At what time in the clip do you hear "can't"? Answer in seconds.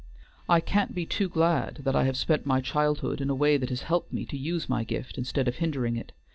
0.61-0.95